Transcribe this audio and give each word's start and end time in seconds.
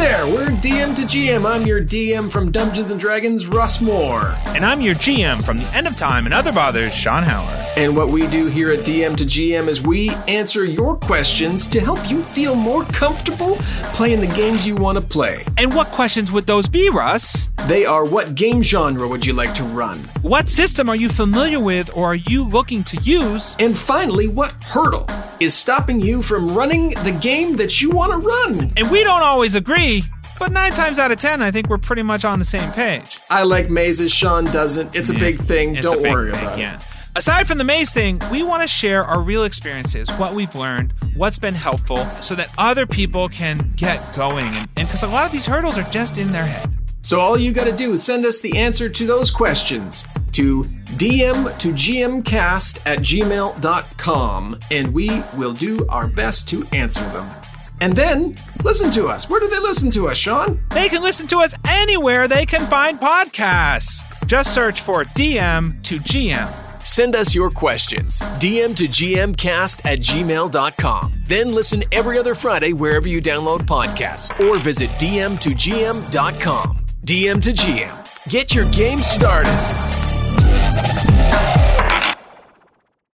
there, 0.00 0.26
we're 0.26 0.46
DM 0.46 0.96
to 0.96 1.02
GM. 1.02 1.44
I'm 1.44 1.66
your 1.66 1.82
DM 1.82 2.30
from 2.30 2.50
Dungeons 2.50 2.90
and 2.90 2.98
Dragons, 2.98 3.46
Russ 3.46 3.82
Moore. 3.82 4.34
And 4.46 4.64
I'm 4.64 4.80
your 4.80 4.94
GM 4.94 5.44
from 5.44 5.58
the 5.58 5.74
end 5.74 5.86
of 5.86 5.94
time 5.94 6.24
and 6.24 6.32
other 6.32 6.52
bothers, 6.52 6.94
Sean 6.94 7.22
Howard. 7.22 7.69
And 7.76 7.96
what 7.96 8.08
we 8.08 8.26
do 8.26 8.46
here 8.46 8.70
at 8.70 8.80
DM 8.80 9.16
to 9.16 9.24
GM 9.24 9.68
is 9.68 9.80
we 9.80 10.10
answer 10.26 10.64
your 10.64 10.96
questions 10.96 11.68
to 11.68 11.80
help 11.80 12.10
you 12.10 12.20
feel 12.22 12.56
more 12.56 12.84
comfortable 12.86 13.56
playing 13.94 14.20
the 14.20 14.26
games 14.26 14.66
you 14.66 14.74
want 14.74 15.00
to 15.00 15.06
play. 15.06 15.44
And 15.56 15.72
what 15.72 15.86
questions 15.88 16.32
would 16.32 16.46
those 16.46 16.68
be, 16.68 16.90
Russ? 16.90 17.48
They 17.68 17.86
are 17.86 18.04
what 18.04 18.34
game 18.34 18.60
genre 18.60 19.06
would 19.06 19.24
you 19.24 19.34
like 19.34 19.54
to 19.54 19.62
run? 19.62 19.98
What 20.22 20.48
system 20.48 20.88
are 20.88 20.96
you 20.96 21.08
familiar 21.08 21.60
with 21.60 21.96
or 21.96 22.06
are 22.06 22.16
you 22.16 22.44
looking 22.44 22.82
to 22.84 22.96
use? 23.02 23.54
And 23.60 23.76
finally, 23.78 24.26
what 24.26 24.50
hurdle 24.64 25.06
is 25.38 25.54
stopping 25.54 26.00
you 26.00 26.22
from 26.22 26.48
running 26.48 26.90
the 26.90 27.16
game 27.22 27.56
that 27.56 27.80
you 27.80 27.90
want 27.90 28.12
to 28.12 28.18
run? 28.18 28.72
And 28.76 28.90
we 28.90 29.04
don't 29.04 29.22
always 29.22 29.54
agree, 29.54 30.02
but 30.40 30.50
nine 30.50 30.72
times 30.72 30.98
out 30.98 31.12
of 31.12 31.18
ten, 31.20 31.40
I 31.40 31.52
think 31.52 31.68
we're 31.68 31.78
pretty 31.78 32.02
much 32.02 32.24
on 32.24 32.40
the 32.40 32.44
same 32.44 32.70
page. 32.72 33.20
I 33.30 33.44
like 33.44 33.70
mazes, 33.70 34.10
Sean 34.12 34.44
doesn't. 34.46 34.96
It's 34.96 35.10
a 35.10 35.14
big 35.14 35.38
thing. 35.38 35.76
It's 35.76 35.86
don't 35.86 36.02
big 36.02 36.12
worry 36.12 36.32
thing, 36.32 36.42
about 36.42 36.58
yeah. 36.58 36.80
Aside 37.16 37.48
from 37.48 37.58
the 37.58 37.64
maze 37.64 37.92
thing, 37.92 38.20
we 38.30 38.42
want 38.44 38.62
to 38.62 38.68
share 38.68 39.04
our 39.04 39.20
real 39.20 39.42
experiences, 39.44 40.08
what 40.12 40.32
we've 40.32 40.54
learned, 40.54 40.94
what's 41.16 41.38
been 41.38 41.54
helpful, 41.54 42.04
so 42.20 42.36
that 42.36 42.54
other 42.56 42.86
people 42.86 43.28
can 43.28 43.58
get 43.74 44.00
going. 44.14 44.46
And 44.76 44.86
because 44.86 45.02
a 45.02 45.08
lot 45.08 45.26
of 45.26 45.32
these 45.32 45.44
hurdles 45.44 45.76
are 45.76 45.90
just 45.90 46.18
in 46.18 46.30
their 46.30 46.46
head. 46.46 46.70
So 47.02 47.18
all 47.18 47.36
you 47.36 47.52
got 47.52 47.66
to 47.66 47.76
do 47.76 47.92
is 47.94 48.04
send 48.04 48.24
us 48.24 48.40
the 48.40 48.56
answer 48.56 48.88
to 48.88 49.06
those 49.06 49.30
questions 49.30 50.04
to 50.32 50.62
dm 50.62 51.58
to 51.58 51.68
gmcast 51.72 52.86
at 52.86 52.98
gmail.com 52.98 54.58
and 54.70 54.94
we 54.94 55.22
will 55.36 55.52
do 55.54 55.84
our 55.88 56.06
best 56.06 56.46
to 56.48 56.62
answer 56.72 57.04
them. 57.06 57.26
And 57.80 57.96
then 57.96 58.36
listen 58.62 58.90
to 58.92 59.06
us. 59.06 59.28
Where 59.30 59.40
do 59.40 59.48
they 59.48 59.58
listen 59.58 59.90
to 59.92 60.08
us, 60.08 60.18
Sean? 60.18 60.60
They 60.70 60.88
can 60.90 61.02
listen 61.02 61.26
to 61.28 61.38
us 61.38 61.54
anywhere 61.66 62.28
they 62.28 62.44
can 62.44 62.66
find 62.66 63.00
podcasts. 63.00 64.26
Just 64.26 64.54
search 64.54 64.82
for 64.82 65.04
DM 65.04 65.82
to 65.84 65.96
GM. 65.96 66.69
Send 66.84 67.16
us 67.16 67.34
your 67.34 67.50
questions. 67.50 68.20
DM 68.40 68.76
to 68.76 68.84
gmcast 68.84 69.84
at 69.86 70.00
gmail.com. 70.00 71.12
Then 71.24 71.54
listen 71.54 71.82
every 71.92 72.18
other 72.18 72.34
Friday 72.34 72.72
wherever 72.72 73.08
you 73.08 73.20
download 73.22 73.60
podcasts 73.60 74.38
or 74.40 74.58
visit 74.58 74.90
dm2gm.com. 74.90 76.76
DM 77.04 77.42
to 77.42 77.52
GM. 77.52 78.30
Get 78.30 78.54
your 78.54 78.70
game 78.72 78.98
started. 78.98 79.89